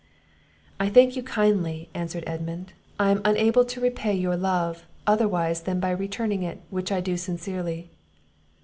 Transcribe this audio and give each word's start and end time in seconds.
"I 0.79 0.89
thank 0.89 1.15
you 1.15 1.21
kindly," 1.21 1.91
answered 1.93 2.23
Edmund; 2.25 2.73
"I 2.99 3.11
am 3.11 3.21
unable 3.23 3.63
to 3.65 3.79
repay 3.79 4.15
your 4.15 4.35
love, 4.35 4.87
otherwise 5.05 5.61
than 5.61 5.79
by 5.79 5.91
returning 5.91 6.41
it, 6.41 6.59
which 6.71 6.91
I 6.91 7.01
do 7.01 7.17
sincerely." 7.17 7.91